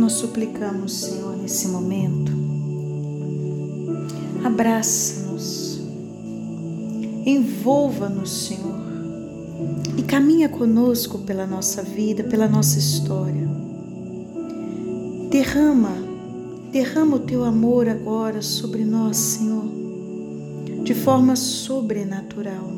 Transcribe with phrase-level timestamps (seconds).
[0.00, 2.32] Nós suplicamos, Senhor, nesse momento.
[4.42, 5.78] Abraça-nos,
[7.26, 8.80] envolva-nos, Senhor,
[9.98, 13.46] e caminha conosco pela nossa vida, pela nossa história.
[15.28, 15.98] Derrama,
[16.72, 19.66] derrama o teu amor agora sobre nós, Senhor,
[20.82, 22.72] de forma sobrenatural.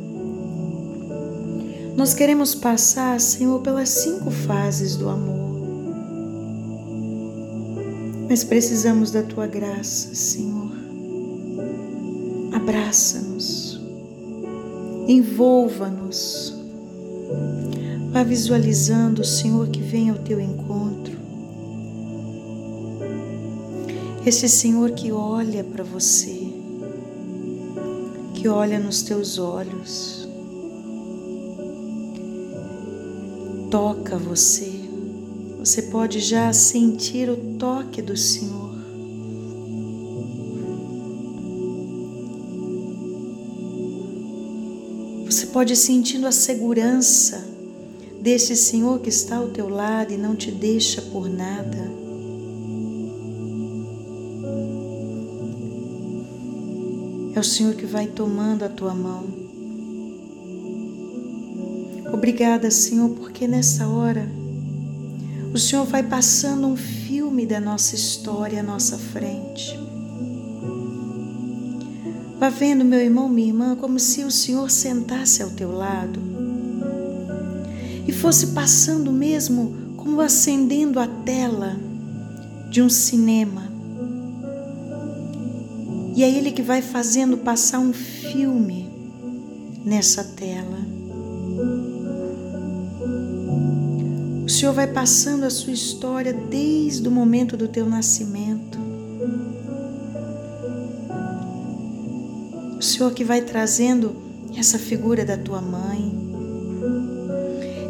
[1.97, 5.42] Nós queremos passar, Senhor, pelas cinco fases do amor.
[8.33, 10.73] Mas precisamos da tua graça, Senhor.
[12.51, 13.79] Abraça-nos,
[15.07, 16.55] envolva-nos.
[18.11, 21.15] Vá visualizando o Senhor que vem ao teu encontro.
[24.25, 26.41] Esse Senhor que olha para você,
[28.33, 30.27] que olha nos teus olhos
[33.71, 34.82] toca você.
[35.63, 38.73] Você pode já sentir o toque do Senhor.
[45.25, 47.47] Você pode sentindo a segurança
[48.21, 51.93] desse Senhor que está ao teu lado e não te deixa por nada.
[57.37, 59.43] É o Senhor que vai tomando a tua mão
[62.13, 64.42] Obrigada, Senhor, porque nessa hora
[65.53, 69.79] o Senhor vai passando um filme da nossa história à nossa frente.
[72.39, 76.21] Vá vendo, meu irmão, minha irmã, como se o Senhor sentasse ao teu lado
[78.09, 81.77] e fosse passando mesmo como acendendo a tela
[82.71, 83.71] de um cinema.
[86.17, 88.91] E é Ele que vai fazendo passar um filme
[89.85, 90.82] nessa tela.
[94.63, 98.79] Senhor vai passando a sua história desde o momento do teu nascimento.
[102.79, 104.15] O Senhor que vai trazendo
[104.57, 106.15] essa figura da tua mãe,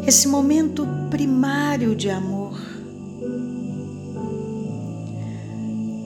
[0.07, 2.59] esse momento primário de amor.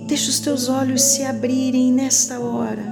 [0.06, 2.83] Deixa os teus olhos se abrirem nesta hora.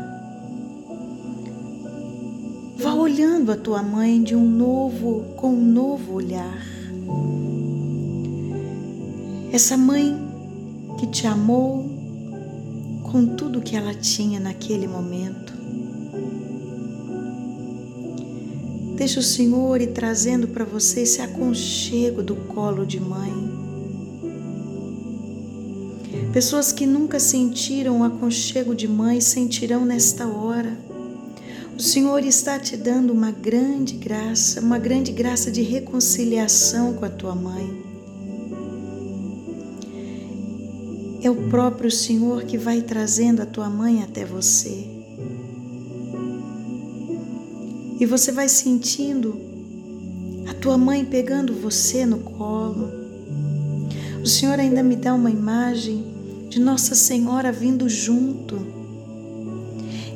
[2.78, 6.66] Vá olhando a tua mãe de um novo, com um novo olhar.
[9.56, 10.14] Essa mãe
[11.00, 11.90] que te amou
[13.10, 15.54] com tudo que ela tinha naquele momento.
[18.98, 23.32] Deixa o Senhor ir trazendo para você esse aconchego do colo de mãe.
[26.34, 30.78] Pessoas que nunca sentiram o aconchego de mãe sentirão nesta hora.
[31.78, 37.10] O Senhor está te dando uma grande graça, uma grande graça de reconciliação com a
[37.10, 37.85] tua mãe.
[41.26, 44.86] É o próprio Senhor que vai trazendo a tua mãe até você.
[48.00, 49.36] E você vai sentindo
[50.48, 52.92] a tua mãe pegando você no colo.
[54.22, 56.06] O Senhor ainda me dá uma imagem
[56.48, 58.60] de Nossa Senhora vindo junto.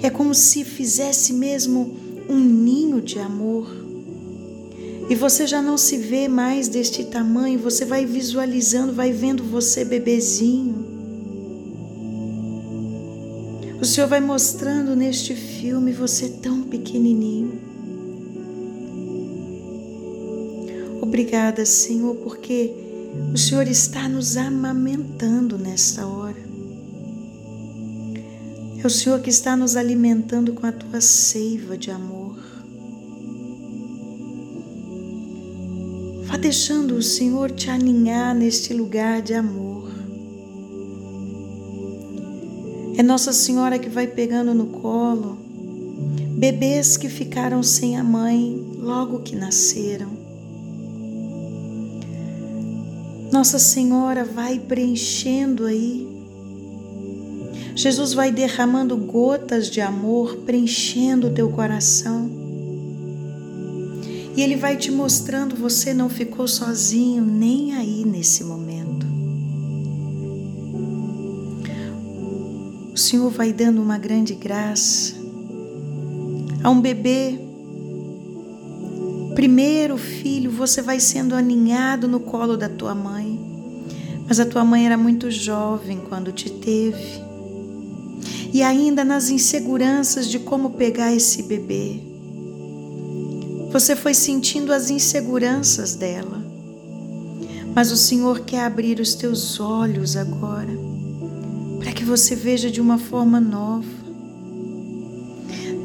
[0.03, 1.98] É como se fizesse mesmo
[2.30, 3.68] um ninho de amor.
[5.09, 9.84] E você já não se vê mais deste tamanho, você vai visualizando, vai vendo você
[9.84, 10.78] bebezinho.
[13.81, 17.59] O Senhor vai mostrando neste filme você tão pequenininho.
[21.01, 22.73] Obrigada, Senhor, porque
[23.34, 26.38] o Senhor está nos amamentando nesta hora.
[28.81, 32.38] É o Senhor que está nos alimentando com a tua seiva de amor.
[36.25, 39.69] Vá deixando o Senhor te aninhar neste lugar de amor.
[43.00, 45.38] É Nossa Senhora que vai pegando no colo
[46.38, 50.10] bebês que ficaram sem a mãe logo que nasceram.
[53.32, 56.06] Nossa Senhora vai preenchendo aí.
[57.74, 62.30] Jesus vai derramando gotas de amor, preenchendo o teu coração.
[64.36, 68.88] E Ele vai te mostrando você não ficou sozinho nem aí nesse momento.
[73.00, 75.16] Senhor vai dando uma grande graça
[76.63, 77.40] a um bebê.
[79.34, 83.40] Primeiro filho, você vai sendo aninhado no colo da tua mãe,
[84.28, 87.24] mas a tua mãe era muito jovem quando te teve.
[88.51, 92.02] E ainda nas inseguranças de como pegar esse bebê,
[93.72, 96.44] você foi sentindo as inseguranças dela.
[97.74, 100.88] Mas o Senhor quer abrir os teus olhos agora,
[101.80, 103.88] para que você veja de uma forma nova.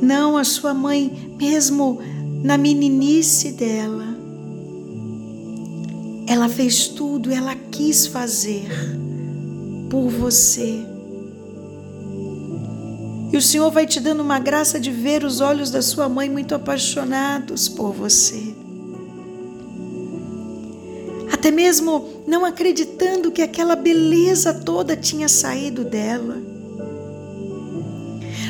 [0.03, 2.01] Não a sua mãe, mesmo
[2.43, 4.15] na meninice dela,
[6.27, 8.69] ela fez tudo, ela quis fazer
[9.89, 10.85] por você.
[13.33, 16.31] E o Senhor vai te dando uma graça de ver os olhos da sua mãe
[16.31, 18.54] muito apaixonados por você.
[21.45, 26.39] Até mesmo não acreditando que aquela beleza toda tinha saído dela.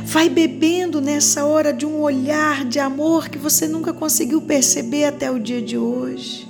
[0.04, 5.28] Vai bebendo nessa hora de um olhar de amor que você nunca conseguiu perceber até
[5.28, 6.46] o dia de hoje.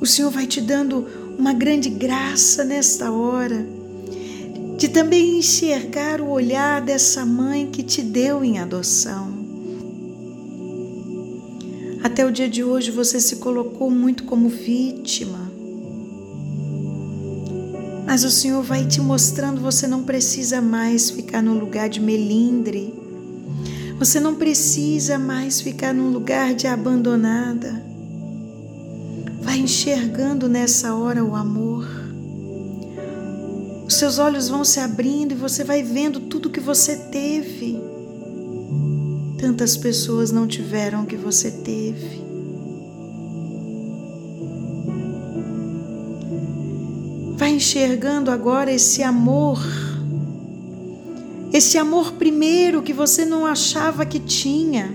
[0.00, 3.66] O Senhor vai te dando uma grande graça nesta hora
[4.76, 9.45] de também enxergar o olhar dessa mãe que te deu em adoção.
[12.06, 15.50] Até o dia de hoje você se colocou muito como vítima.
[18.06, 22.94] Mas o Senhor vai te mostrando, você não precisa mais ficar no lugar de melindre.
[23.98, 27.84] Você não precisa mais ficar num lugar de abandonada.
[29.42, 32.06] Vai enxergando nessa hora o amor
[33.86, 37.75] os seus olhos vão se abrindo e você vai vendo tudo que você teve.
[39.46, 42.20] Tantas pessoas não tiveram o que você teve.
[47.36, 49.64] Vai enxergando agora esse amor,
[51.52, 54.92] esse amor primeiro que você não achava que tinha.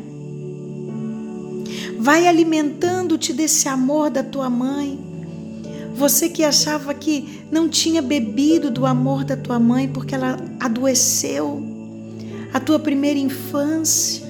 [1.98, 5.00] Vai alimentando-te desse amor da tua mãe
[5.96, 11.64] você que achava que não tinha bebido do amor da tua mãe porque ela adoeceu,
[12.54, 14.21] a tua primeira infância.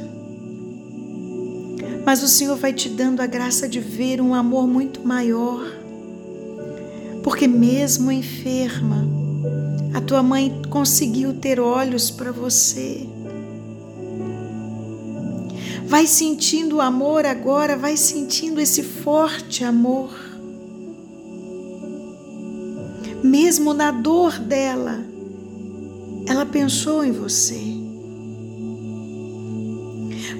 [2.05, 5.65] Mas o Senhor vai te dando a graça de ver um amor muito maior.
[7.23, 9.07] Porque mesmo enferma,
[9.93, 13.07] a tua mãe conseguiu ter olhos para você.
[15.85, 20.31] Vai sentindo o amor agora, vai sentindo esse forte amor
[23.23, 25.05] mesmo na dor dela,
[26.27, 27.80] ela pensou em você.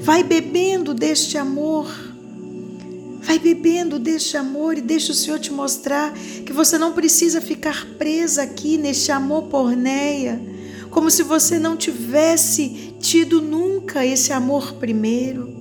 [0.02, 1.88] Vai bebendo deste amor.
[3.22, 7.86] Vai bebendo deste amor e deixa o Senhor te mostrar que você não precisa ficar
[8.00, 10.42] presa aqui neste amor porneia,
[10.90, 15.54] como se você não tivesse tido nunca esse amor primeiro.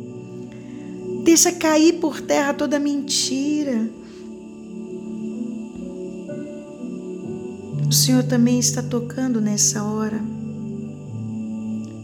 [1.22, 3.90] Deixa cair por terra toda mentira.
[7.86, 10.18] O Senhor também está tocando nessa hora.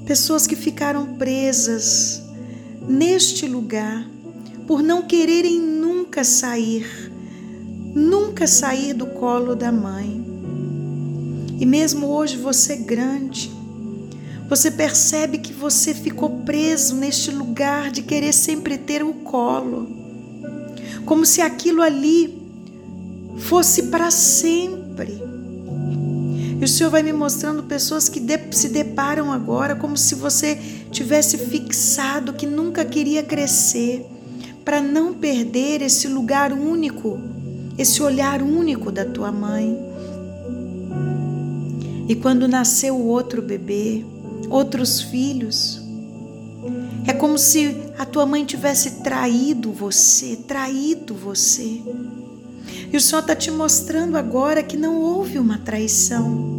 [0.05, 2.26] Pessoas que ficaram presas
[2.89, 4.09] neste lugar
[4.67, 7.13] por não quererem nunca sair,
[7.95, 10.25] nunca sair do colo da mãe.
[11.59, 13.51] E mesmo hoje você é grande,
[14.49, 19.89] você percebe que você ficou preso neste lugar de querer sempre ter o colo,
[21.05, 22.43] como se aquilo ali
[23.39, 25.21] fosse para sempre.
[26.61, 28.23] E o Senhor vai me mostrando pessoas que
[28.53, 30.59] se deparam agora como se você
[30.91, 34.05] tivesse fixado que nunca queria crescer,
[34.65, 37.19] para não perder esse lugar único,
[37.79, 39.79] esse olhar único da tua mãe.
[42.09, 44.05] E quando nasceu outro bebê,
[44.49, 45.81] outros filhos,
[47.07, 51.81] é como se a tua mãe tivesse traído você, traído você.
[52.93, 56.57] E o Senhor está te mostrando agora que não houve uma traição.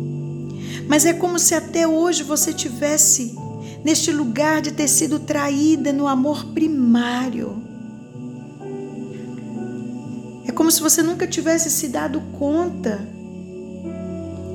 [0.87, 3.35] Mas é como se até hoje você tivesse
[3.83, 7.61] neste lugar de ter sido traída no amor primário.
[10.45, 13.07] É como se você nunca tivesse se dado conta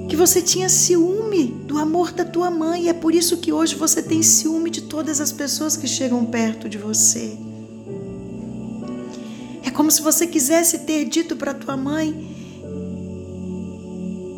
[0.08, 2.84] que você tinha ciúme do amor da tua mãe.
[2.84, 6.24] E é por isso que hoje você tem ciúme de todas as pessoas que chegam
[6.26, 7.36] perto de você.
[9.64, 12.31] É como se você quisesse ter dito para tua mãe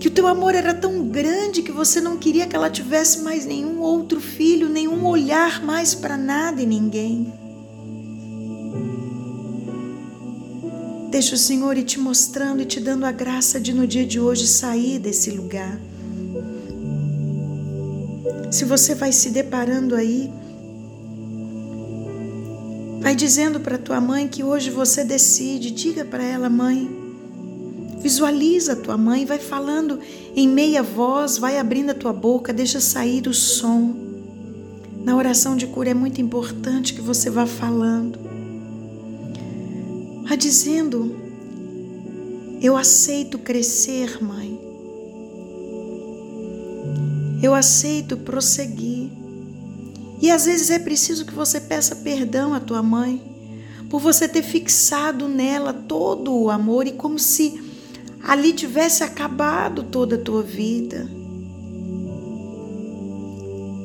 [0.04, 3.46] que o teu amor era tão grande que você não queria que ela tivesse mais
[3.46, 7.32] nenhum outro filho, nenhum olhar mais para nada e ninguém.
[11.10, 14.20] Deixa o Senhor ir te mostrando e te dando a graça de no dia de
[14.20, 15.80] hoje sair desse lugar.
[18.50, 20.30] Se você vai se deparando aí
[23.00, 26.93] Vai dizendo para tua mãe que hoje você decide, diga para ela, mãe.
[28.04, 29.98] Visualiza a tua mãe, vai falando
[30.36, 33.94] em meia voz, vai abrindo a tua boca, deixa sair o som.
[35.02, 38.18] Na oração de cura é muito importante que você vá falando.
[40.28, 41.16] Vai dizendo:
[42.60, 44.60] Eu aceito crescer, mãe.
[47.42, 49.08] Eu aceito prosseguir.
[50.20, 53.22] E às vezes é preciso que você peça perdão à tua mãe
[53.88, 57.63] por você ter fixado nela todo o amor e como se
[58.24, 61.08] ali tivesse acabado toda a tua vida.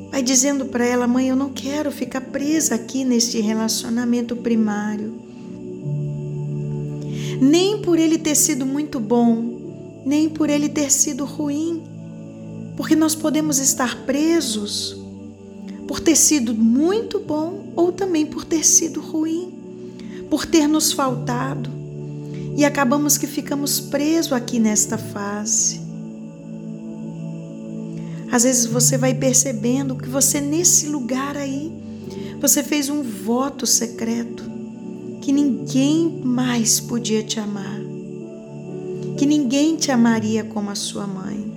[0.09, 5.13] Vai dizendo para ela, mãe, eu não quero ficar presa aqui neste relacionamento primário.
[7.41, 11.83] Nem por ele ter sido muito bom, nem por ele ter sido ruim,
[12.75, 14.97] porque nós podemos estar presos
[15.87, 19.53] por ter sido muito bom ou também por ter sido ruim,
[20.29, 21.78] por ter nos faltado
[22.59, 25.79] e acabamos que ficamos presos aqui nesta fase.
[28.29, 31.71] Às vezes você vai percebendo que você nesse lugar aí,
[32.41, 34.43] você fez um voto secreto
[35.21, 37.79] que ninguém mais podia te amar,
[39.17, 41.49] que ninguém te amaria como a sua mãe.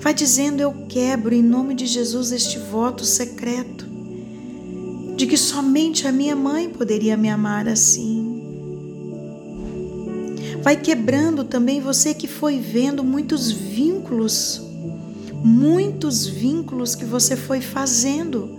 [0.00, 3.85] Vai dizendo: Eu quebro em nome de Jesus este voto secreto,
[5.16, 8.42] de que somente a minha mãe poderia me amar assim.
[10.62, 14.60] Vai quebrando também você que foi vendo muitos vínculos,
[15.42, 18.50] muitos vínculos que você foi fazendo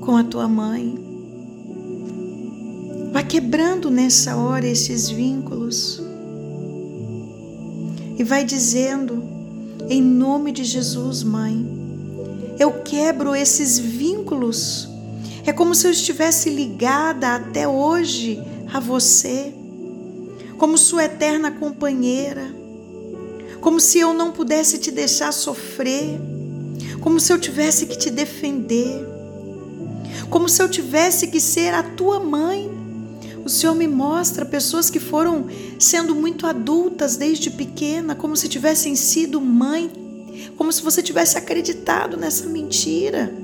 [0.00, 0.98] com a tua mãe.
[3.12, 6.02] Vai quebrando nessa hora esses vínculos
[8.16, 9.22] e vai dizendo,
[9.88, 11.66] em nome de Jesus, mãe,
[12.58, 14.88] eu quebro esses vínculos.
[15.46, 19.52] É como se eu estivesse ligada até hoje a você
[20.56, 22.54] como sua eterna companheira,
[23.60, 26.18] como se eu não pudesse te deixar sofrer,
[27.00, 29.06] como se eu tivesse que te defender,
[30.30, 32.70] como se eu tivesse que ser a tua mãe.
[33.44, 35.46] O Senhor me mostra pessoas que foram
[35.78, 39.90] sendo muito adultas desde pequena, como se tivessem sido mãe,
[40.56, 43.43] como se você tivesse acreditado nessa mentira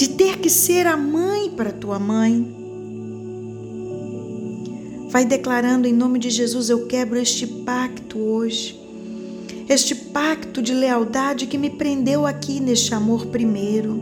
[0.00, 2.56] de ter que ser a mãe para tua mãe.
[5.10, 8.80] Vai declarando em nome de Jesus: Eu quebro este pacto hoje.
[9.68, 14.00] Este pacto de lealdade que me prendeu aqui neste amor primeiro.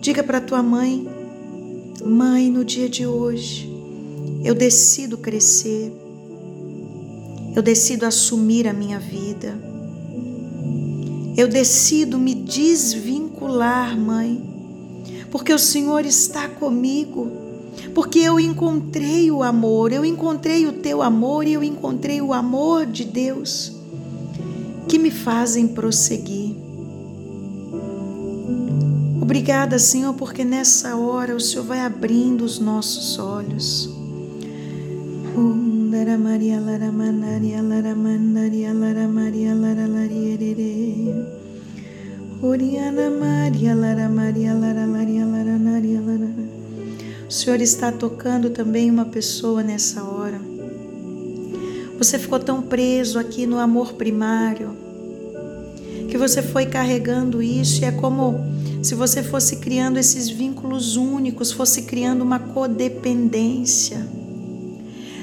[0.00, 1.04] Diga para tua mãe:
[2.04, 3.68] Mãe, no dia de hoje,
[4.44, 5.92] eu decido crescer.
[7.56, 9.58] Eu decido assumir a minha vida.
[11.36, 13.21] Eu decido me desvincular,
[13.96, 14.42] mãe,
[15.30, 17.42] porque o Senhor está comigo
[17.94, 22.86] porque eu encontrei o amor, eu encontrei o teu amor e eu encontrei o amor
[22.86, 23.72] de Deus
[24.88, 26.54] que me fazem prosseguir.
[29.20, 33.90] Obrigada, Senhor, porque nessa hora o Senhor vai abrindo os nossos olhos.
[36.18, 39.86] Maria Lara Manaria Lara Mandaria Lara Maria Lara
[42.44, 46.28] Oriana Maria Lara Maria Lara Laria Lara Naria Lara
[47.28, 50.40] o Senhor está tocando também uma pessoa nessa hora.
[51.96, 54.76] Você ficou tão preso aqui no amor primário
[56.10, 58.40] que você foi carregando isso e é como
[58.82, 64.04] se você fosse criando esses vínculos únicos, fosse criando uma codependência.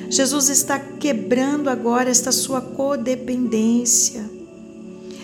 [0.09, 4.23] Jesus está quebrando agora esta sua codependência.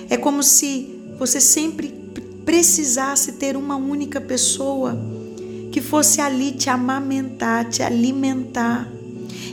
[0.09, 1.93] É como se você sempre
[2.45, 4.97] precisasse ter uma única pessoa
[5.71, 8.89] que fosse ali te amamentar, te alimentar.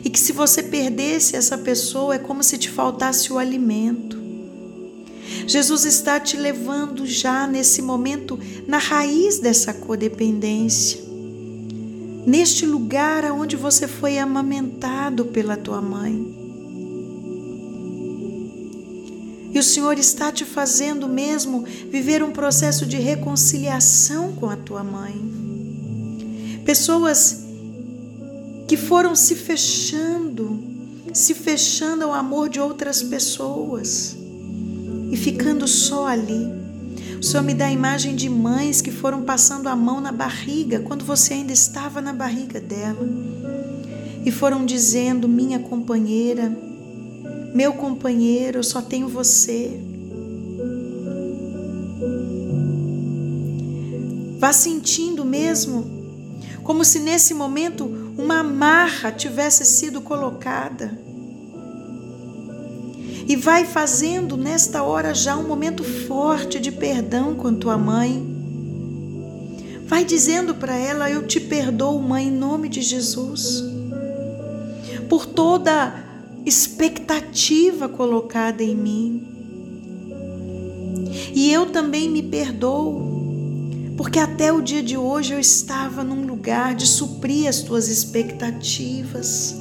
[0.05, 4.21] E que se você perdesse essa pessoa, é como se te faltasse o alimento.
[5.47, 11.01] Jesus está te levando já nesse momento na raiz dessa codependência.
[12.27, 16.42] Neste lugar onde você foi amamentado pela tua mãe.
[19.53, 24.83] E o Senhor está te fazendo mesmo viver um processo de reconciliação com a tua
[24.83, 26.63] mãe.
[26.65, 27.45] Pessoas
[28.67, 30.59] que foram se fechando,
[31.13, 34.17] se fechando ao amor de outras pessoas
[35.11, 36.51] e ficando só ali.
[37.21, 40.81] O Senhor me dá a imagem de mães que foram passando a mão na barriga
[40.81, 43.07] quando você ainda estava na barriga dela
[44.25, 46.51] e foram dizendo: Minha companheira,
[47.55, 49.79] meu companheiro, eu só tenho você.
[54.39, 56.03] Vá sentindo mesmo
[56.63, 57.85] como se nesse momento
[58.17, 60.99] uma amarra tivesse sido colocada.
[63.27, 68.31] E vai fazendo nesta hora já um momento forte de perdão com tua mãe.
[69.87, 73.63] Vai dizendo para ela: Eu te perdoo, mãe, em nome de Jesus,
[75.09, 76.12] por toda
[76.45, 79.33] expectativa colocada em mim.
[81.35, 83.11] E eu também me perdoo,
[83.97, 89.61] porque até o dia de hoje eu estava num lugar de suprir as tuas expectativas.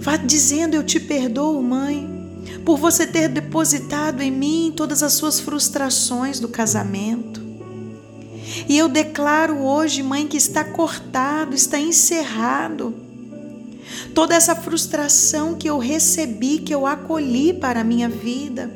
[0.00, 2.08] Vá dizendo: Eu te perdoo, mãe,
[2.64, 7.45] por você ter depositado em mim todas as suas frustrações do casamento.
[8.68, 12.94] E eu declaro hoje, mãe, que está cortado, está encerrado.
[14.14, 18.70] Toda essa frustração que eu recebi, que eu acolhi para a minha vida,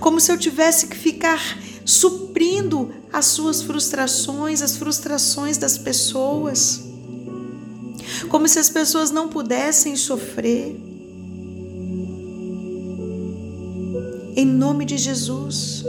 [0.00, 6.82] como se eu tivesse que ficar suprindo as suas frustrações, as frustrações das pessoas,
[8.28, 10.76] como se as pessoas não pudessem sofrer.
[14.36, 15.84] Em nome de Jesus,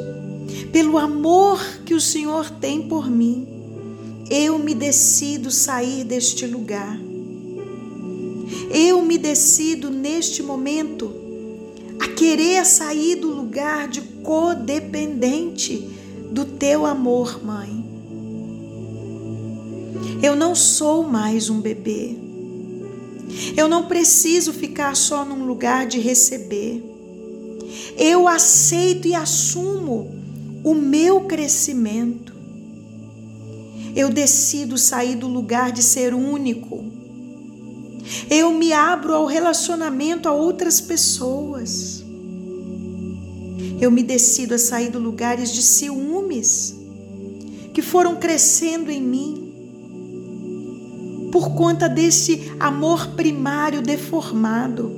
[0.71, 3.47] pelo amor que o Senhor tem por mim,
[4.29, 7.09] eu me decido sair deste lugar
[8.71, 11.11] eu me decido neste momento
[11.99, 15.89] a querer sair do lugar de codependente
[16.31, 17.85] do teu amor, mãe.
[20.21, 22.15] Eu não sou mais um bebê.
[23.55, 26.83] Eu não preciso ficar só num lugar de receber.
[27.97, 30.18] Eu aceito e assumo
[30.69, 32.33] o meu crescimento.
[33.95, 36.99] Eu decido sair do lugar de ser único
[38.29, 42.03] eu me abro ao relacionamento a outras pessoas.
[43.79, 46.75] Eu me decido a sair do lugares de ciúmes
[47.73, 49.45] que foram crescendo em mim
[51.31, 54.91] por conta desse amor primário deformado,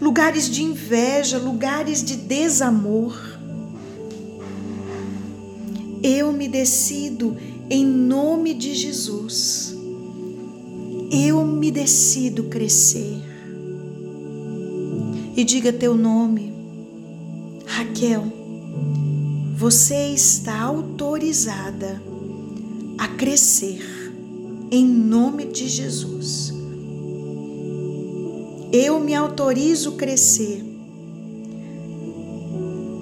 [0.00, 3.27] lugares de inveja, lugares de desamor.
[6.02, 7.36] Eu me decido
[7.70, 9.78] em nome de Jesus
[11.10, 13.16] eu me decido crescer.
[15.36, 16.52] E diga teu nome,
[17.64, 18.24] Raquel.
[19.56, 22.00] Você está autorizada
[22.98, 23.80] a crescer
[24.70, 26.52] em nome de Jesus.
[28.70, 30.64] Eu me autorizo crescer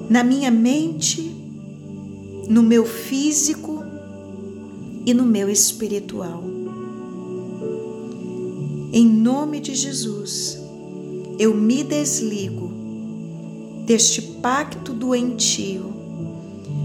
[0.08, 1.34] na minha mente,
[2.48, 3.82] no meu físico
[5.04, 6.42] e no meu espiritual.
[8.92, 10.58] Em nome de Jesus,
[11.38, 12.72] eu me desligo
[13.84, 15.94] deste pacto doentio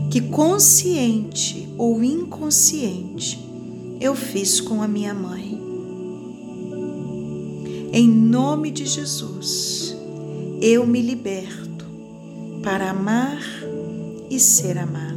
[0.10, 3.40] que, consciente ou inconsciente,
[4.00, 5.60] eu fiz com a minha mãe.
[7.94, 9.96] Em nome de Jesus,
[10.62, 11.86] eu me liberto
[12.62, 13.42] para amar
[14.30, 15.11] e ser amado.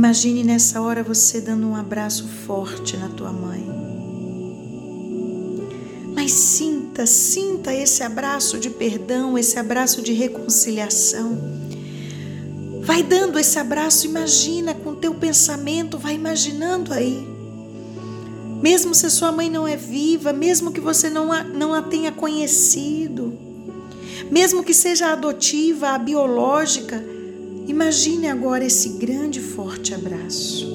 [0.00, 3.62] Imagine nessa hora você dando um abraço forte na tua mãe.
[6.14, 11.38] Mas sinta, sinta esse abraço de perdão, esse abraço de reconciliação.
[12.80, 17.28] Vai dando esse abraço, imagina com teu pensamento, vai imaginando aí.
[18.62, 22.10] Mesmo se sua mãe não é viva, mesmo que você não a, não a tenha
[22.10, 23.38] conhecido,
[24.30, 27.04] mesmo que seja adotiva, a biológica,
[27.66, 30.68] Imagine agora esse grande forte abraço.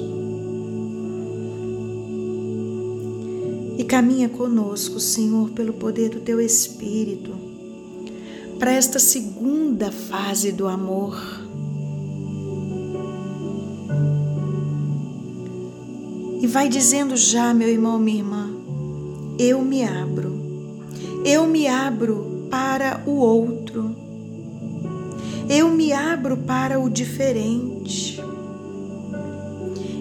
[3.78, 7.34] E caminha conosco, Senhor, pelo poder do teu Espírito,
[8.58, 11.20] para esta segunda fase do amor.
[16.40, 18.50] E vai dizendo já, meu irmão, minha irmã,
[19.38, 20.32] eu me abro,
[21.24, 24.05] eu me abro para o outro
[25.48, 28.20] eu me abro para o diferente.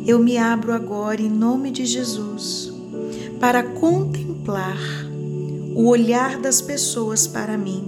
[0.06, 2.74] Eu me abro agora em nome de Jesus
[3.40, 4.78] para contemplar
[5.76, 7.84] o olhar das pessoas para mim.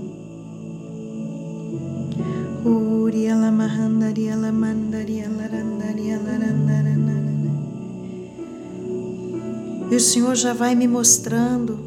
[9.90, 11.80] E o Senhor já vai me mostrando,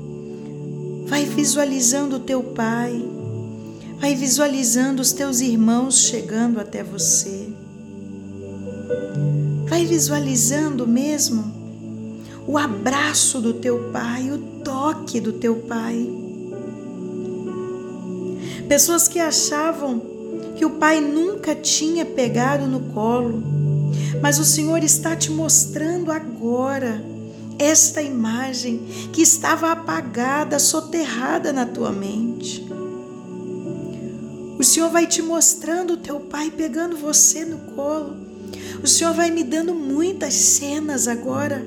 [1.06, 3.19] vai visualizando o teu Pai
[4.00, 7.52] Vai visualizando os teus irmãos chegando até você.
[9.68, 11.52] Vai visualizando mesmo
[12.46, 16.08] o abraço do teu pai, o toque do teu pai.
[18.66, 20.00] Pessoas que achavam
[20.56, 23.42] que o pai nunca tinha pegado no colo,
[24.22, 27.04] mas o Senhor está te mostrando agora
[27.58, 28.78] esta imagem
[29.12, 32.69] que estava apagada, soterrada na tua mente
[34.60, 38.14] O Senhor vai te mostrando o teu pai pegando você no colo.
[38.82, 41.66] O Senhor vai me dando muitas cenas agora.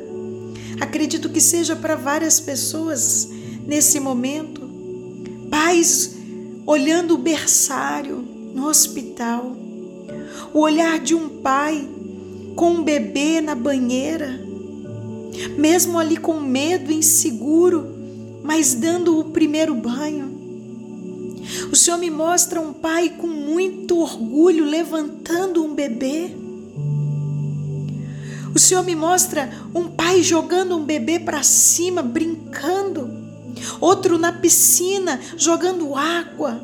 [0.80, 3.28] Acredito que seja para várias pessoas
[3.66, 4.62] nesse momento.
[5.50, 6.18] Pais
[6.68, 8.18] olhando o berçário
[8.54, 9.58] no hospital.
[10.54, 11.90] O olhar de um pai
[12.56, 14.40] com um bebê na banheira,
[15.58, 17.88] mesmo ali com medo, inseguro,
[18.44, 20.33] mas dando o primeiro banho.
[21.72, 26.32] O Senhor me mostra um pai com muito orgulho levantando um bebê.
[28.54, 33.10] O Senhor me mostra um pai jogando um bebê para cima, brincando.
[33.80, 36.62] Outro na piscina, jogando água.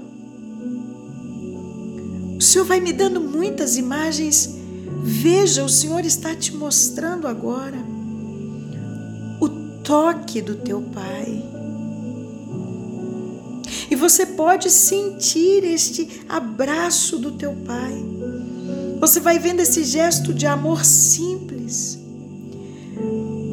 [2.38, 4.58] O Senhor vai me dando muitas imagens.
[5.04, 7.78] Veja, o Senhor está te mostrando agora
[9.42, 9.50] o
[9.84, 11.59] toque do teu pai.
[14.00, 17.94] Você pode sentir este abraço do teu pai.
[18.98, 22.00] Você vai vendo esse gesto de amor simples.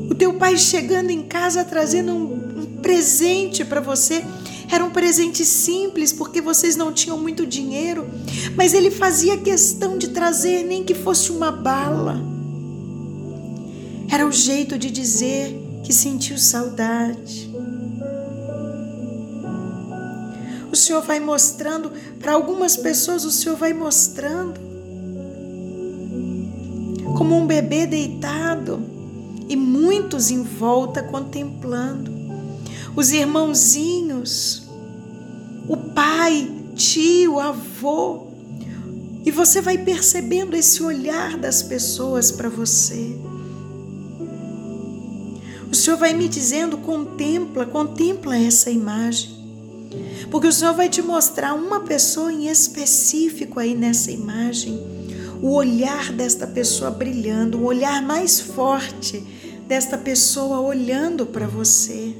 [0.08, 4.24] O teu pai chegando em casa trazendo um, um presente para você.
[4.70, 8.08] Era um presente simples porque vocês não tinham muito dinheiro,
[8.56, 12.22] mas ele fazia questão de trazer nem que fosse uma bala.
[14.08, 17.55] Era o jeito de dizer que sentiu saudade.
[20.76, 24.60] O Senhor vai mostrando, para algumas pessoas o Senhor vai mostrando.
[27.16, 28.82] Como um bebê deitado
[29.48, 32.14] e muitos em volta contemplando.
[32.94, 34.68] Os irmãozinhos,
[35.66, 38.26] o pai, tio, avô.
[39.24, 43.16] E você vai percebendo esse olhar das pessoas para você.
[45.72, 49.35] O Senhor vai me dizendo: contempla, contempla essa imagem.
[50.30, 54.78] Porque o Senhor vai te mostrar uma pessoa em específico aí nessa imagem,
[55.42, 59.22] o olhar desta pessoa brilhando, o olhar mais forte
[59.66, 62.14] desta pessoa olhando para você.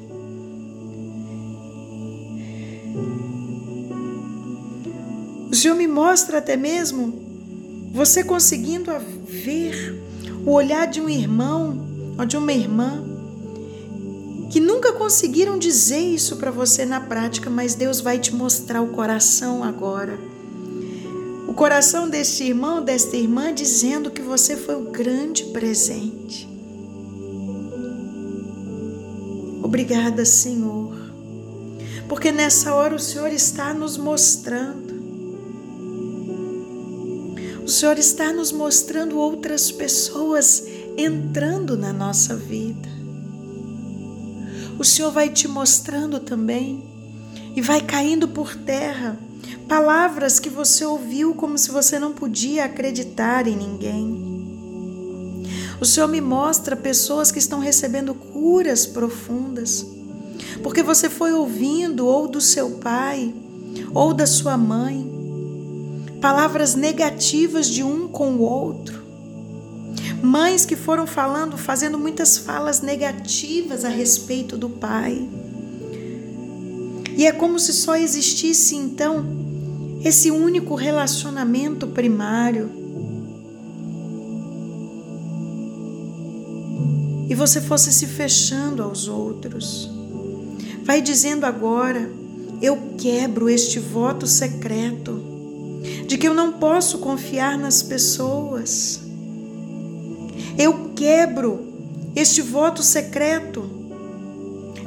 [5.51, 7.27] O Senhor me mostra até mesmo
[7.93, 8.91] você conseguindo
[9.27, 10.03] ver
[10.45, 11.87] o olhar de um irmão
[12.19, 13.03] ou de uma irmã
[14.51, 18.89] que nunca conseguiram dizer isso para você na prática, mas Deus vai te mostrar o
[18.89, 20.19] coração agora.
[21.47, 26.49] O coração deste irmão, desta irmã, dizendo que você foi o grande presente.
[29.63, 30.93] Obrigada, Senhor,
[32.09, 34.93] porque nessa hora o Senhor está nos mostrando.
[37.65, 40.65] O Senhor está nos mostrando outras pessoas
[40.99, 42.96] entrando na nossa vida
[44.79, 46.85] o Senhor vai te mostrando também
[47.55, 49.19] e vai caindo por terra
[49.67, 54.27] palavras que você ouviu como se você não podia acreditar em ninguém.
[55.81, 59.85] O Senhor me mostra pessoas que estão recebendo curas profundas,
[60.63, 63.35] porque você foi ouvindo ou do seu pai
[63.93, 65.15] ou da sua mãe
[66.21, 69.06] palavras negativas de um com o outro
[70.27, 75.27] mães que foram falando, fazendo muitas falas negativas a respeito do pai.
[77.17, 79.25] E é como se só existisse então
[80.05, 82.71] esse único relacionamento primário.
[87.29, 89.91] E você fosse se fechando aos outros.
[90.83, 92.11] Vai dizendo agora:
[92.61, 95.23] eu quebro este voto secreto
[96.07, 99.06] de que eu não posso confiar nas pessoas.
[100.59, 101.67] Eu quebro
[102.15, 103.69] este voto secreto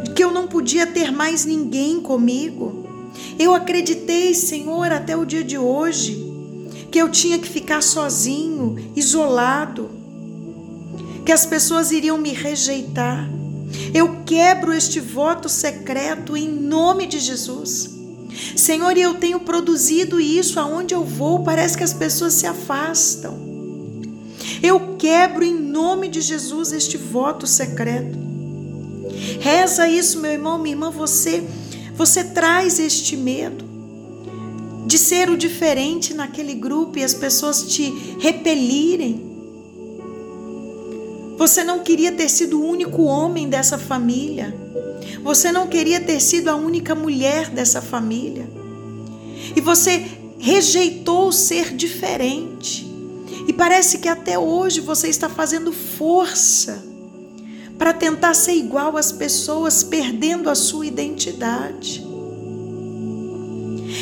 [0.03, 2.87] de que eu não podia ter mais ninguém comigo.
[3.37, 6.25] Eu acreditei, Senhor, até o dia de hoje,
[6.91, 9.91] que eu tinha que ficar sozinho, isolado,
[11.25, 13.29] que as pessoas iriam me rejeitar.
[13.93, 17.91] Eu quebro este voto secreto em nome de Jesus.
[18.55, 23.48] Senhor, e eu tenho produzido isso aonde eu vou, parece que as pessoas se afastam.
[24.61, 28.17] Eu quebro em nome de Jesus este voto secreto.
[29.39, 31.43] Reza isso, meu irmão, minha irmã, você
[31.99, 33.65] você traz este medo
[34.87, 39.29] de ser o diferente naquele grupo e as pessoas te repelirem.
[41.37, 44.55] Você não queria ter sido o único homem dessa família.
[45.21, 48.49] Você não queria ter sido a única mulher dessa família.
[49.53, 50.05] E você
[50.39, 52.88] rejeitou ser diferente.
[53.47, 56.83] E parece que até hoje você está fazendo força
[57.77, 62.05] para tentar ser igual às pessoas, perdendo a sua identidade,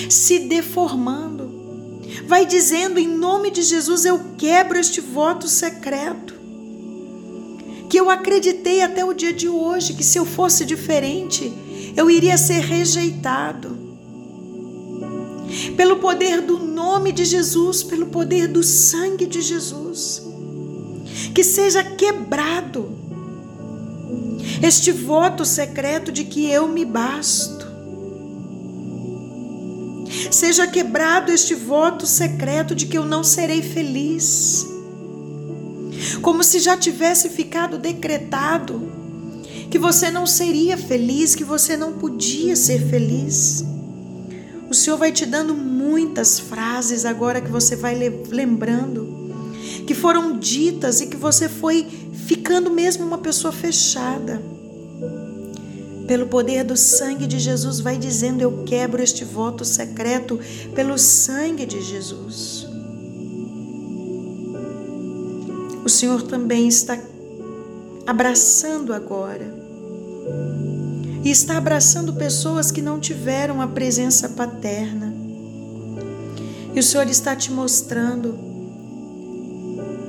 [0.09, 1.47] se deformando.
[2.25, 6.35] Vai dizendo em nome de Jesus: Eu quebro este voto secreto.
[7.89, 11.53] Que eu acreditei até o dia de hoje que se eu fosse diferente,
[11.95, 13.86] eu iria ser rejeitado.
[15.75, 20.23] Pelo poder do nome de Jesus, pelo poder do sangue de Jesus,
[21.33, 22.97] que seja quebrado
[24.61, 27.67] este voto secreto de que eu me basto.
[30.31, 34.65] Seja quebrado este voto secreto de que eu não serei feliz.
[36.21, 38.91] Como se já tivesse ficado decretado
[39.69, 43.65] que você não seria feliz, que você não podia ser feliz.
[44.69, 47.95] O Senhor vai te dando muitas frases agora que você vai
[48.29, 49.31] lembrando,
[49.85, 51.87] que foram ditas e que você foi
[52.27, 54.41] ficando mesmo uma pessoa fechada.
[56.05, 60.39] Pelo poder do sangue de Jesus, vai dizendo: Eu quebro este voto secreto
[60.73, 62.65] pelo sangue de Jesus.
[65.83, 66.97] O Senhor também está
[68.05, 69.56] abraçando agora.
[71.23, 75.13] E está abraçando pessoas que não tiveram a presença paterna.
[76.73, 78.47] E o Senhor está te mostrando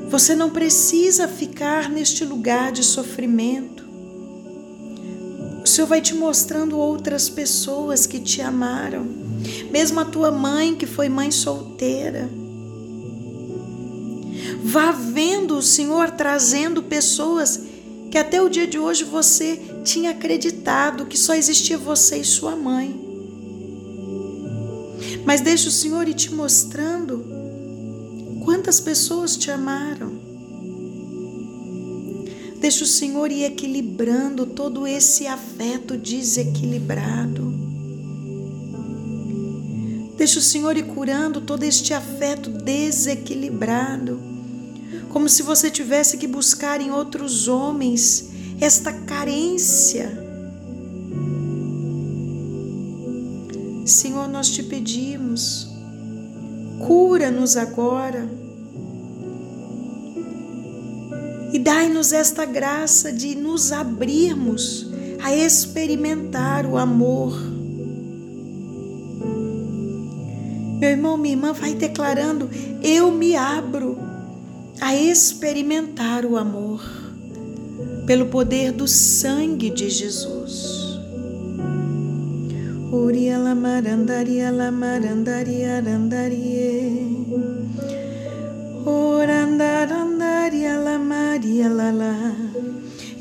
[0.08, 3.86] você não precisa ficar neste lugar de sofrimento.
[5.62, 9.06] O Senhor vai te mostrando outras pessoas que te amaram,
[9.70, 12.26] mesmo a tua mãe que foi mãe solteira.
[14.64, 17.60] Vá vendo o Senhor trazendo pessoas
[18.10, 22.56] que até o dia de hoje você tinha acreditado que só existia você e sua
[22.56, 23.06] mãe.
[25.24, 27.38] Mas deixa o Senhor ir te mostrando
[28.48, 30.18] Quantas pessoas te amaram?
[32.58, 37.52] Deixa o Senhor ir equilibrando todo esse afeto desequilibrado.
[40.16, 44.18] Deixa o Senhor ir curando todo este afeto desequilibrado.
[45.18, 50.16] Como se você tivesse que buscar em outros homens esta carência.
[53.84, 55.66] Senhor, nós te pedimos
[56.86, 58.30] Cura-nos agora.
[61.52, 64.88] E dai-nos esta graça de nos abrirmos
[65.20, 67.36] a experimentar o amor.
[70.78, 72.48] Meu irmão, minha irmã, vai declarando:
[72.80, 74.06] Eu me abro
[74.80, 76.80] a experimentar o amor
[78.06, 80.78] pelo poder do sangue de Jesus.
[82.90, 87.06] Uria la marandaria la marandaria arandarie.
[88.86, 92.34] Orandarandaria la maria la la.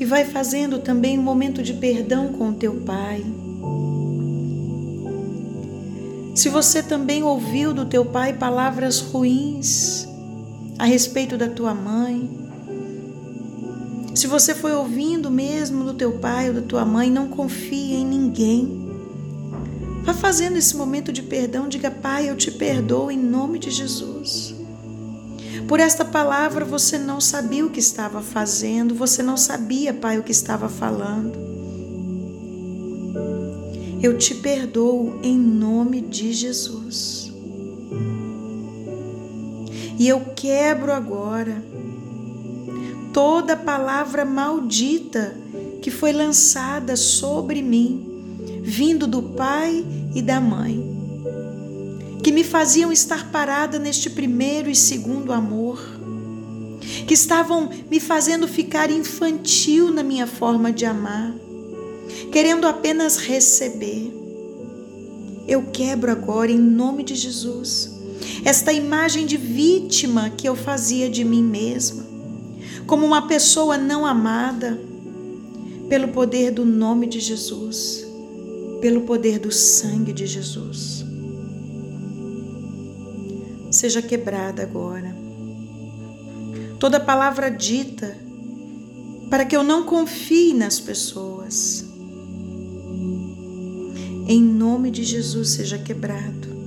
[0.00, 3.22] E vai fazendo também um momento de perdão com o teu pai.
[6.34, 10.07] Se você também ouviu do teu pai palavras ruins
[10.78, 12.48] a respeito da tua mãe,
[14.14, 18.04] se você foi ouvindo mesmo do teu pai ou da tua mãe, não confie em
[18.04, 18.88] ninguém.
[20.02, 24.54] Vá fazendo esse momento de perdão, diga: Pai, eu te perdoo em nome de Jesus.
[25.68, 30.22] Por esta palavra você não sabia o que estava fazendo, você não sabia, Pai, o
[30.22, 31.38] que estava falando.
[34.02, 37.32] Eu te perdoo em nome de Jesus.
[39.98, 41.62] E eu quebro agora
[43.12, 45.36] toda palavra maldita
[45.82, 48.08] que foi lançada sobre mim
[48.68, 49.84] vindo do pai
[50.14, 50.78] e da mãe,
[52.22, 55.80] que me faziam estar parada neste primeiro e segundo amor,
[57.06, 61.34] que estavam me fazendo ficar infantil na minha forma de amar,
[62.30, 64.12] querendo apenas receber.
[65.46, 67.97] Eu quebro agora, em nome de Jesus,
[68.44, 72.06] esta imagem de vítima que eu fazia de mim mesma,
[72.86, 74.80] como uma pessoa não amada,
[75.88, 78.08] pelo poder do nome de Jesus
[78.80, 81.04] pelo poder do sangue de Jesus.
[83.70, 85.14] Seja quebrada agora.
[86.78, 88.16] Toda palavra dita
[89.28, 91.84] para que eu não confie nas pessoas.
[94.26, 96.57] Em nome de Jesus, seja quebrado.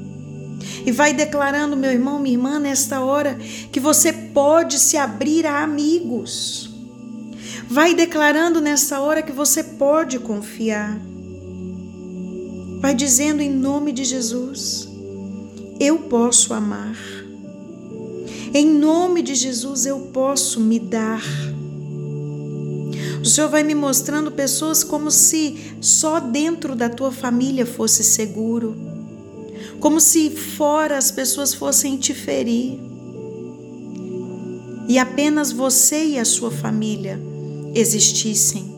[0.85, 3.37] E vai declarando, meu irmão, minha irmã, nesta hora,
[3.71, 6.69] que você pode se abrir a amigos.
[7.67, 10.99] Vai declarando nessa hora que você pode confiar.
[12.81, 14.89] Vai dizendo em nome de Jesus:
[15.79, 16.97] Eu posso amar.
[18.53, 21.23] Em nome de Jesus eu posso me dar.
[23.21, 28.75] O Senhor vai me mostrando pessoas como se só dentro da tua família fosse seguro,
[29.81, 32.79] como se fora as pessoas fossem te ferir.
[34.87, 37.19] E apenas você e a sua família
[37.73, 38.71] existissem.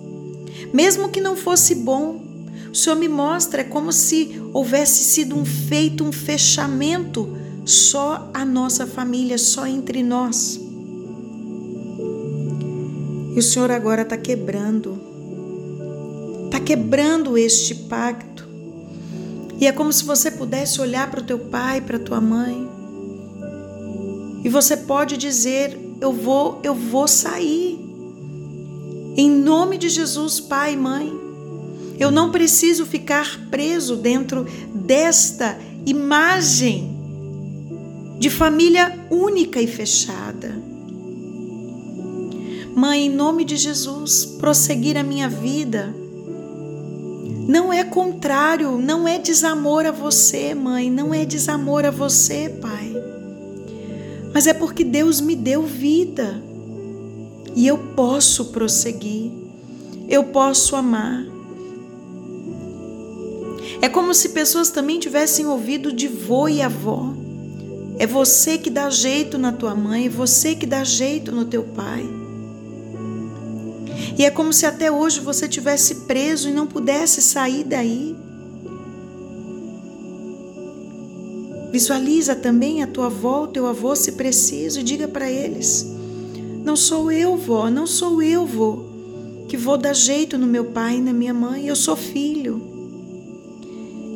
[0.74, 2.24] Mesmo que não fosse bom,
[2.72, 8.44] o Senhor me mostra é como se houvesse sido um feito um fechamento só a
[8.44, 10.60] nossa família, só entre nós.
[13.36, 15.00] E o Senhor agora está quebrando,
[16.46, 18.33] está quebrando este pacto.
[19.64, 22.70] E é como se você pudesse olhar para o teu pai, para tua mãe,
[24.44, 27.80] e você pode dizer: Eu vou, eu vou sair.
[29.16, 31.14] Em nome de Jesus, pai e mãe.
[31.98, 34.46] Eu não preciso ficar preso dentro
[34.76, 36.94] desta imagem
[38.20, 40.62] de família única e fechada.
[42.76, 46.03] Mãe, em nome de Jesus, prosseguir a minha vida
[47.48, 52.94] não é contrário, não é desamor a você, mãe, não é desamor a você, pai.
[54.34, 56.42] Mas é porque Deus me deu vida
[57.56, 59.32] e eu posso prosseguir,
[60.08, 61.26] eu posso amar.
[63.82, 67.14] É como se pessoas também tivessem ouvido de vô e avó.
[68.00, 71.64] É você que dá jeito na tua mãe, é você que dá jeito no teu
[71.64, 72.23] pai.
[74.18, 78.16] E é como se até hoje você tivesse preso e não pudesse sair daí.
[81.72, 85.88] Visualiza também a tua avó, o teu avô, se preciso, e diga para eles:
[86.64, 88.84] Não sou eu, vó, não sou eu, vô,
[89.50, 92.62] que vou dar jeito no meu pai e na minha mãe, eu sou filho.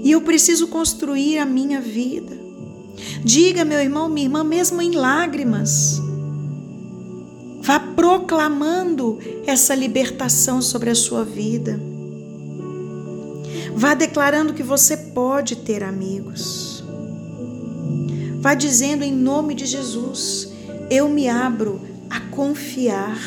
[0.04, 2.38] E eu preciso construir a minha vida.
[3.24, 6.00] Diga, meu irmão, minha irmã, mesmo em lágrimas,
[7.68, 11.78] vá proclamando essa libertação sobre a sua vida.
[13.76, 16.82] Vá declarando que você pode ter amigos.
[18.40, 20.50] Vá dizendo em nome de Jesus:
[20.90, 23.20] eu me abro a confiar.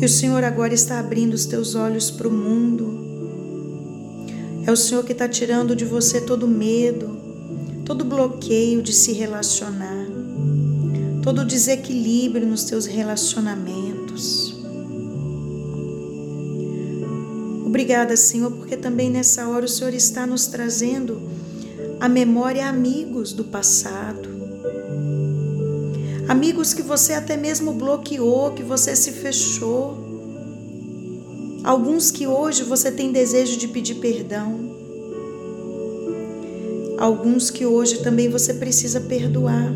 [0.00, 2.98] E o Senhor agora está abrindo os teus olhos para o mundo.
[4.66, 7.16] É o Senhor que está tirando de você todo medo,
[7.84, 10.19] todo bloqueio de se relacionar,
[11.22, 14.56] todo desequilíbrio nos teus relacionamentos.
[17.66, 21.20] Obrigada, Senhor, porque também nessa hora o Senhor está nos trazendo
[22.00, 24.28] a memória amigos do passado.
[26.28, 29.98] Amigos que você até mesmo bloqueou, que você se fechou.
[31.62, 34.70] Alguns que hoje você tem desejo de pedir perdão
[37.00, 39.72] alguns que hoje também você precisa perdoar.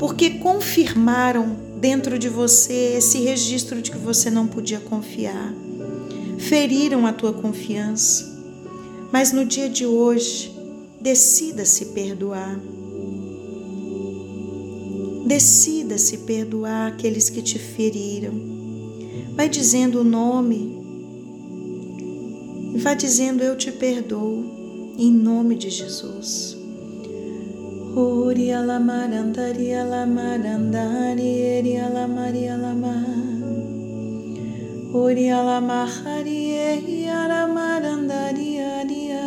[0.00, 5.54] Porque confirmaram dentro de você esse registro de que você não podia confiar.
[6.38, 8.26] Feriram a tua confiança.
[9.12, 10.50] Mas no dia de hoje,
[10.98, 12.58] decida se perdoar.
[15.26, 18.32] Decida se perdoar aqueles que te feriram.
[19.34, 20.80] Vai dizendo o nome.
[22.74, 26.59] E vai dizendo: Eu te perdoo em nome de Jesus.
[27.96, 33.04] Ori alamarandari alamarandari eri alamari alamar.
[34.94, 39.26] Ori alamahari eri alamarandari aria.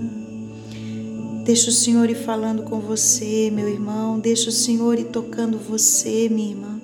[1.45, 4.19] Deixa o Senhor ir falando com você, meu irmão.
[4.19, 6.75] Deixa o Senhor ir tocando você, minha irmã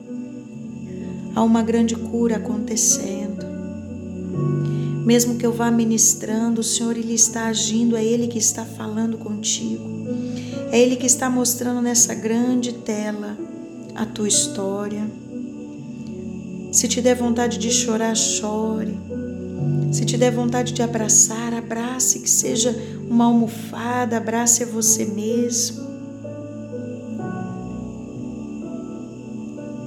[1.35, 3.20] há uma grande cura acontecendo.
[5.11, 9.17] Mesmo que eu vá ministrando, o Senhor ele está agindo, é Ele que está falando
[9.17, 9.83] contigo.
[10.71, 13.37] É Ele que está mostrando nessa grande tela
[13.93, 15.05] a tua história.
[16.71, 18.97] Se te der vontade de chorar, chore.
[19.91, 22.73] Se te der vontade de abraçar, abrace, que seja
[23.09, 25.90] uma almofada, abrace a você mesmo.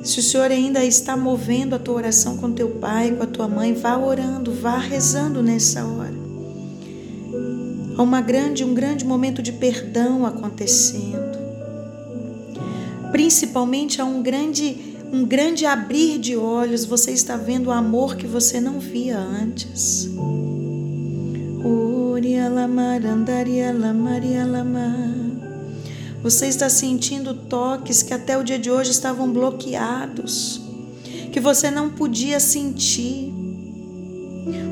[0.05, 3.49] Se o Senhor ainda está movendo a tua oração com teu pai, com a tua
[3.49, 6.13] mãe, vá orando, vá rezando nessa hora.
[7.97, 11.39] Há uma grande, um grande momento de perdão acontecendo.
[13.11, 16.85] Principalmente há um grande, um grande abrir de olhos.
[16.85, 20.11] Você está vendo o amor que você não via antes.
[21.65, 25.44] Ori alamarandaria lamaria lamar.
[26.25, 30.59] Você está sentindo toques que até o dia de hoje estavam bloqueados,
[31.31, 33.31] que você não podia sentir.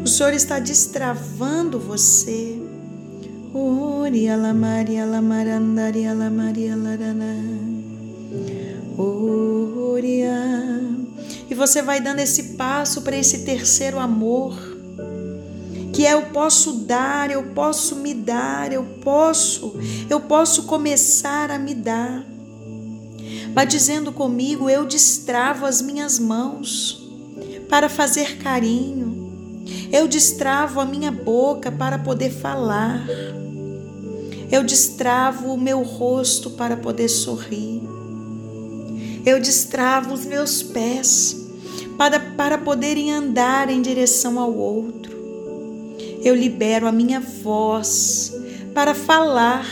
[0.02, 2.58] O Senhor está destravando você.
[3.52, 7.36] Oria la Maria la marandaria la Maria larana.
[8.96, 10.32] Oria.
[11.50, 14.71] E você vai dando esse passo para esse terceiro amor,
[15.92, 19.74] que é eu posso dar, eu posso me dar, eu posso,
[20.08, 22.24] eu posso começar a me dar.
[23.52, 27.06] Vai dizendo comigo, eu destravo as minhas mãos
[27.68, 29.12] para fazer carinho.
[29.92, 33.06] Eu destravo a minha boca para poder falar.
[34.50, 37.82] Eu destravo o meu rosto para poder sorrir.
[39.24, 41.46] Eu destravo os meus pés
[41.96, 45.21] para, para poderem andar em direção ao outro.
[46.24, 48.32] Eu libero a minha voz
[48.72, 49.66] para falar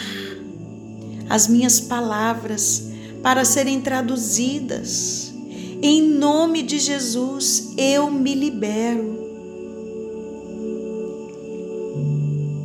[1.29, 2.91] as minhas palavras
[3.23, 5.33] para serem traduzidas.
[5.81, 9.21] Em nome de Jesus, eu me libero.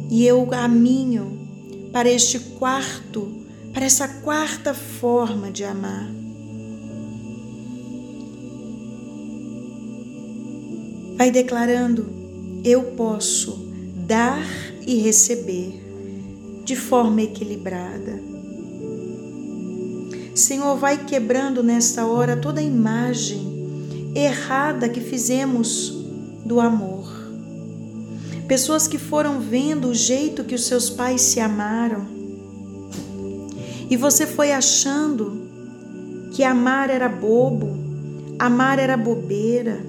[0.09, 1.47] E eu caminho
[1.91, 6.09] para este quarto, para essa quarta forma de amar.
[11.17, 12.05] Vai declarando:
[12.63, 13.64] eu posso
[14.05, 14.45] dar
[14.85, 15.81] e receber
[16.63, 18.21] de forma equilibrada.
[20.33, 25.89] Senhor, vai quebrando nesta hora toda a imagem errada que fizemos
[26.45, 27.13] do amor.
[28.47, 32.15] Pessoas que foram vendo o jeito que os seus pais se amaram
[33.89, 35.45] e você foi achando
[36.33, 37.77] que amar era bobo,
[38.39, 39.79] amar era bobeira,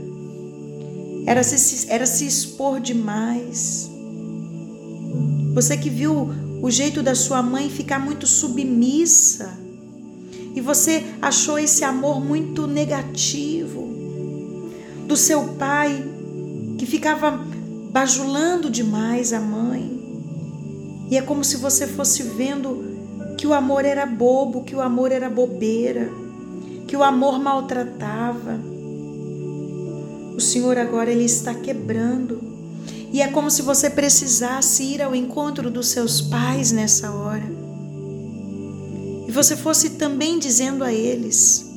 [1.27, 3.91] era se, era se expor demais.
[5.57, 6.29] Você que viu
[6.61, 9.59] o jeito da sua mãe ficar muito submissa
[10.55, 13.89] e você achou esse amor muito negativo
[15.07, 16.05] do seu pai
[16.77, 17.43] que ficava
[17.91, 19.99] bajulando demais a mãe.
[21.11, 25.11] E é como se você fosse vendo que o amor era bobo, que o amor
[25.11, 26.11] era bobeira,
[26.87, 28.61] que o amor maltratava.
[30.37, 32.56] O Senhor agora ele está quebrando.
[33.13, 37.67] E é como se você precisasse ir ao encontro dos seus pais nessa hora
[39.27, 41.73] e você fosse também dizendo a eles: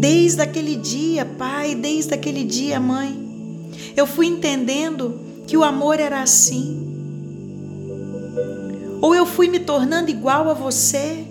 [0.00, 6.20] Desde aquele dia, pai, desde aquele dia, mãe, eu fui entendendo que o amor era
[6.20, 6.88] assim.
[9.00, 11.24] Ou eu fui me tornando igual a você,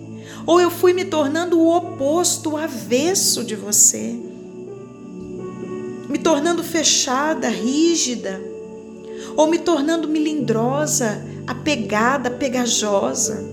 [0.45, 4.17] ou eu fui me tornando o oposto, o avesso de você.
[6.09, 8.41] Me tornando fechada, rígida,
[9.37, 13.47] ou me tornando melindrosa, apegada, pegajosa.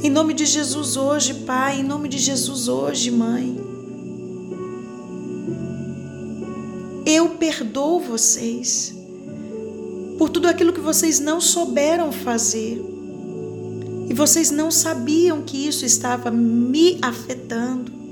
[0.00, 3.58] Em nome de Jesus hoje, Pai, em nome de Jesus hoje, Mãe.
[7.04, 8.94] Eu perdoo vocês
[10.16, 12.80] por tudo aquilo que vocês não souberam fazer.
[14.08, 18.03] E vocês não sabiam que isso estava me afetando.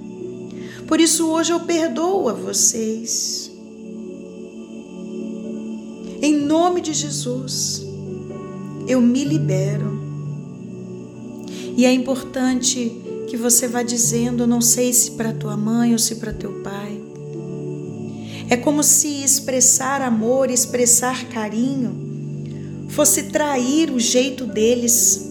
[0.92, 3.50] Por isso hoje eu perdoo a vocês
[6.20, 7.82] em nome de Jesus,
[8.86, 9.98] eu me libero.
[11.78, 12.92] E é importante
[13.26, 17.00] que você vá dizendo, não sei se para tua mãe ou se para teu pai.
[18.50, 25.26] É como se expressar amor, expressar carinho, fosse trair o jeito deles,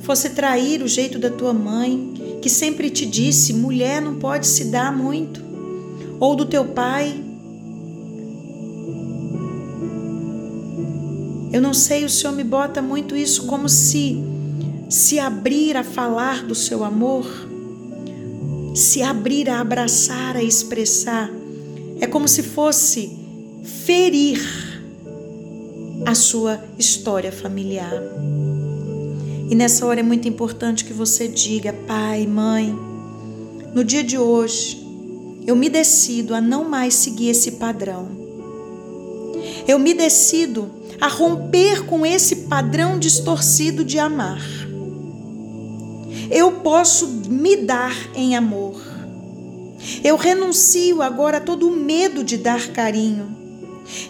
[0.00, 2.11] fosse trair o jeito da tua mãe,
[2.42, 5.40] que sempre te disse: mulher não pode se dar muito,
[6.20, 7.22] ou do teu pai,
[11.52, 14.24] Eu não sei, o Senhor me bota muito isso como se
[14.88, 17.26] se abrir a falar do seu amor,
[18.74, 21.30] se abrir a abraçar, a expressar.
[22.00, 23.18] É como se fosse
[23.84, 24.40] ferir
[26.06, 28.02] a sua história familiar.
[29.52, 32.74] E nessa hora é muito importante que você diga, pai, mãe,
[33.74, 34.82] no dia de hoje,
[35.46, 38.08] eu me decido a não mais seguir esse padrão.
[39.68, 44.40] Eu me decido a romper com esse padrão distorcido de amar.
[46.30, 48.80] Eu posso me dar em amor.
[50.02, 53.36] Eu renuncio agora a todo o medo de dar carinho.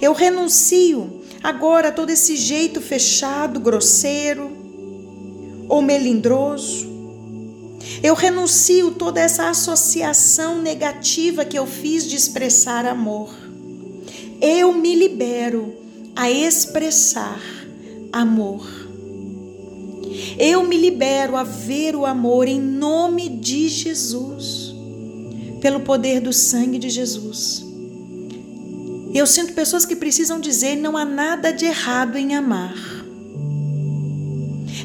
[0.00, 4.61] Eu renuncio agora a todo esse jeito fechado, grosseiro
[5.72, 6.86] ou melindroso.
[8.02, 13.30] Eu renuncio toda essa associação negativa que eu fiz de expressar amor.
[14.38, 15.74] Eu me libero
[16.14, 17.40] a expressar
[18.12, 18.66] amor.
[20.38, 24.74] Eu me libero a ver o amor em nome de Jesus,
[25.62, 27.64] pelo poder do sangue de Jesus.
[29.14, 32.91] Eu sinto pessoas que precisam dizer: não há nada de errado em amar.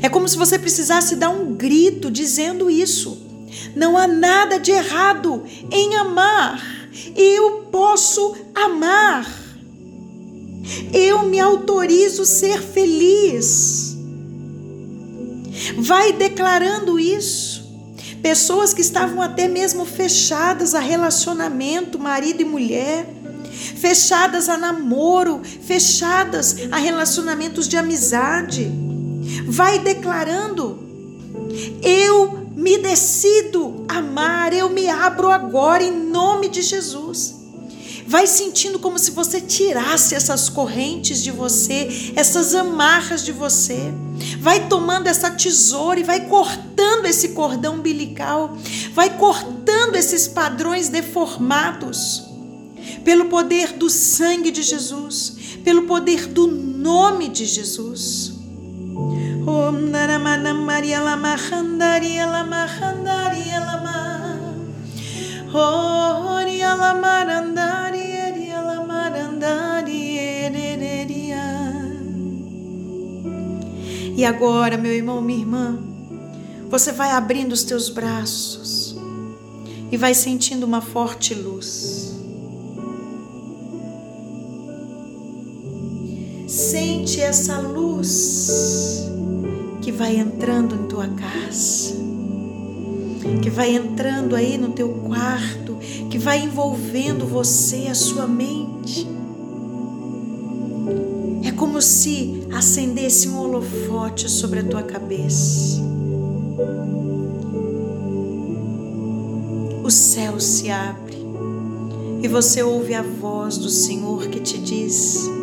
[0.02, 3.26] É como se você precisasse dar um grito dizendo isso.
[3.76, 6.62] Não há nada de errado em amar.
[7.16, 9.26] Eu posso amar.
[10.94, 13.96] Eu me autorizo ser feliz.
[15.78, 17.66] Vai declarando isso.
[18.22, 23.08] Pessoas que estavam até mesmo fechadas a relacionamento, marido e mulher,
[23.78, 28.72] fechadas a namoro, fechadas a relacionamentos de amizade.
[29.48, 30.88] Vai declarando:
[31.82, 37.36] eu me decido amar, eu me abro agora em nome de Jesus.
[38.06, 43.94] Vai sentindo como se você tirasse essas correntes de você, essas amarras de você.
[44.40, 48.58] Vai tomando essa tesoura e vai cortando esse cordão umbilical,
[48.94, 52.24] vai cortando esses padrões deformados.
[53.04, 58.37] Pelo poder do sangue de Jesus, pelo poder do nome de Jesus.
[59.46, 64.62] Om Naramana Maria Lama Handaria Lama Handaria Lama
[65.54, 70.08] Oria Lama Randaria Lama Randaria
[74.18, 75.78] E agora, meu irmão, minha irmã,
[76.70, 78.98] você vai abrindo os teus braços
[79.92, 82.07] e vai sentindo uma forte luz.
[86.70, 89.08] Sente essa luz
[89.82, 91.96] que vai entrando em tua casa,
[93.42, 95.78] que vai entrando aí no teu quarto,
[96.10, 99.08] que vai envolvendo você, a sua mente.
[101.42, 105.82] É como se acendesse um holofote sobre a tua cabeça.
[109.86, 111.16] O céu se abre
[112.22, 115.37] e você ouve a voz do Senhor que te diz: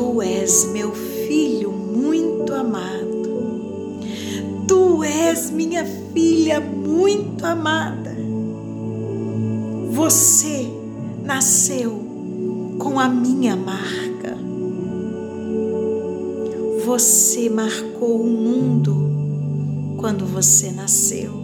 [0.00, 3.10] Tu és meu filho muito amado
[5.30, 8.16] és minha filha muito amada.
[9.92, 10.68] Você
[11.22, 12.02] nasceu
[12.78, 14.36] com a minha marca.
[16.84, 21.39] Você marcou o mundo quando você nasceu.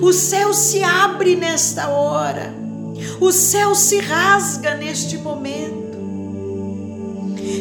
[0.00, 2.54] O céu se abre nesta hora,
[3.20, 5.98] o céu se rasga neste momento.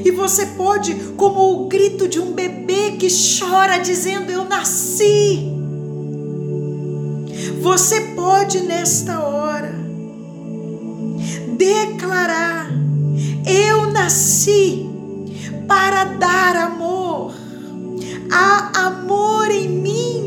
[0.05, 5.51] E você pode, como o grito de um bebê que chora dizendo: Eu nasci.
[7.61, 9.73] Você pode nesta hora
[11.57, 12.69] declarar:
[13.45, 14.85] Eu nasci
[15.67, 17.47] para dar amor
[18.31, 20.23] há amor em mim.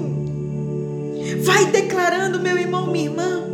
[1.45, 1.67] Vai
[2.01, 3.44] declarando, meu irmão, minha irmã,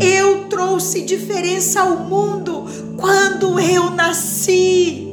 [0.00, 2.64] eu trouxe diferença ao mundo
[2.96, 5.06] quando eu nasci.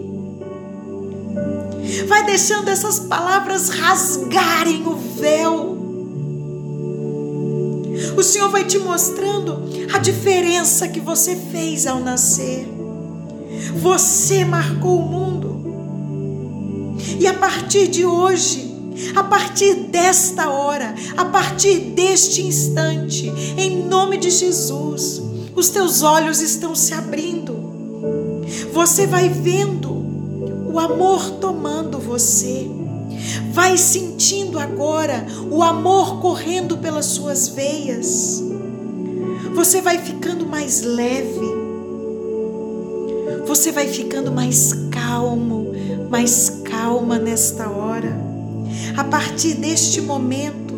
[2.07, 5.77] Vai deixando essas palavras rasgarem o véu.
[8.15, 9.63] O Senhor vai te mostrando
[9.93, 12.67] a diferença que você fez ao nascer.
[13.75, 15.57] Você marcou o mundo.
[17.19, 18.66] E a partir de hoje,
[19.15, 25.21] a partir desta hora, a partir deste instante, em nome de Jesus,
[25.55, 27.55] os teus olhos estão se abrindo.
[28.73, 29.91] Você vai vendo
[30.71, 32.69] o amor tomando você.
[33.51, 38.43] Vai sentindo agora o amor correndo pelas suas veias.
[39.55, 41.57] Você vai ficando mais leve.
[43.47, 45.71] Você vai ficando mais calmo,
[46.09, 48.16] mais calma nesta hora.
[48.97, 50.73] A partir deste momento,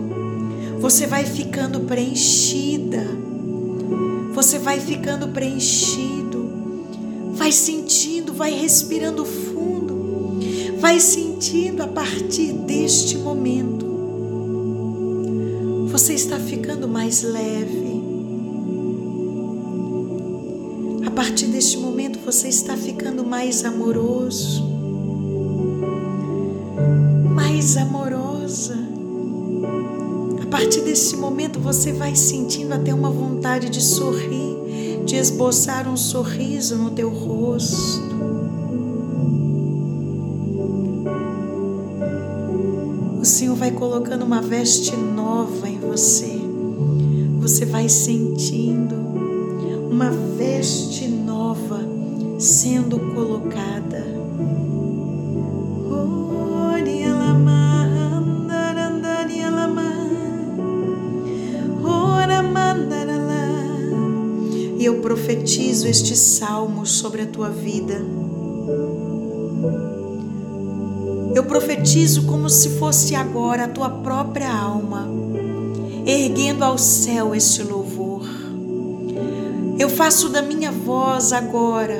[0.77, 3.01] você vai ficando preenchida,
[4.33, 6.49] você vai ficando preenchido,
[7.31, 10.37] vai sentindo, vai respirando fundo,
[10.79, 13.87] vai sentindo a partir deste momento.
[15.89, 18.03] Você está ficando mais leve.
[21.05, 24.68] A partir deste momento você está ficando mais amoroso
[27.59, 28.77] mais amorosa.
[30.41, 35.97] A partir desse momento você vai sentindo até uma vontade de sorrir, de esboçar um
[35.97, 38.15] sorriso no teu rosto.
[43.19, 46.39] O Senhor vai colocando uma veste nova em você.
[47.41, 48.95] Você vai sentindo
[49.91, 51.81] uma veste nova
[52.37, 53.98] sendo colocada
[65.49, 67.99] profetizo este salmo sobre a tua vida.
[71.33, 75.09] Eu profetizo como se fosse agora a tua própria alma,
[76.05, 78.27] erguendo ao céu este louvor.
[79.79, 81.99] Eu faço da minha voz agora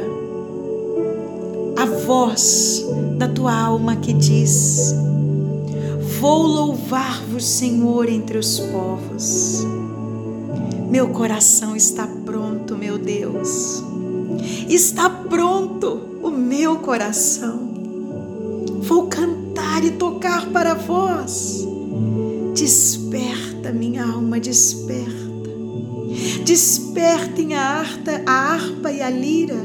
[1.76, 2.86] a voz
[3.18, 4.94] da tua alma que diz:
[6.20, 9.64] Vou louvar-vos, Senhor, entre os povos.
[10.88, 12.08] Meu coração está
[12.90, 13.84] meu Deus.
[14.68, 17.70] Está pronto o meu coração.
[18.82, 21.68] Vou cantar e tocar para vós.
[22.56, 25.30] Desperta, minha alma, desperta.
[26.44, 29.64] Despertem a harpa, a harpa e a lira,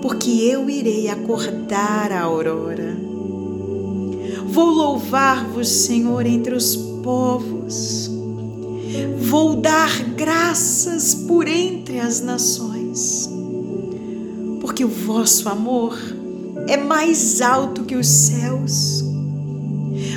[0.00, 2.96] porque eu irei acordar a aurora.
[4.46, 8.11] Vou louvar-vos, Senhor, entre os povos
[9.18, 13.28] Vou dar graças por entre as nações,
[14.60, 15.98] porque o vosso amor
[16.68, 19.02] é mais alto que os céus,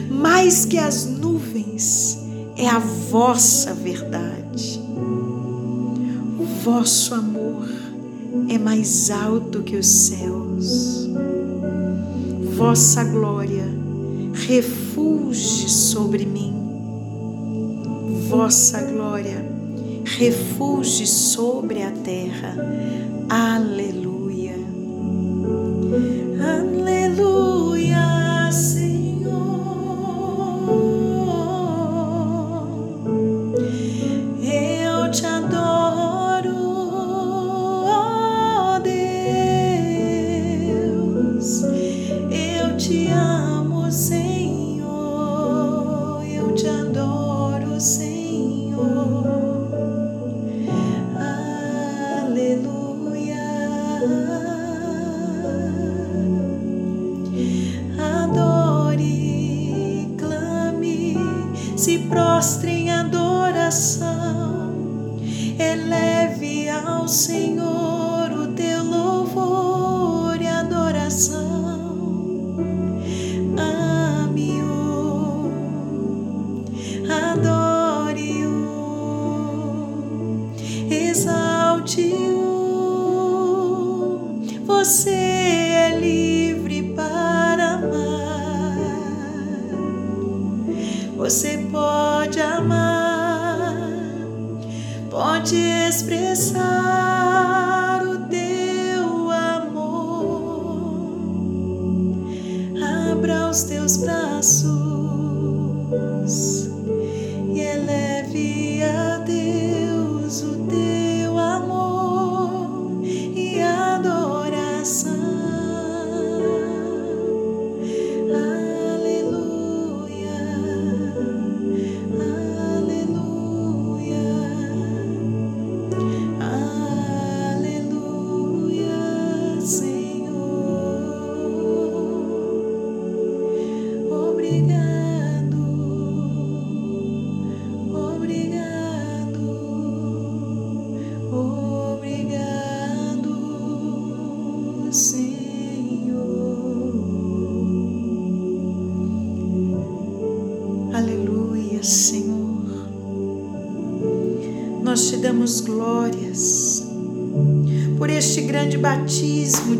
[0.09, 2.17] mais que as nuvens,
[2.57, 4.81] é a vossa verdade.
[6.37, 7.69] O vosso amor
[8.49, 11.09] é mais alto que os céus.
[12.55, 13.65] Vossa glória
[14.33, 16.64] refugie sobre mim
[18.27, 19.43] vossa glória
[20.17, 22.55] refugie sobre a terra.
[23.29, 24.55] Aleluia.
[26.39, 27.54] Aleluia,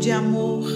[0.06, 0.75] de amor.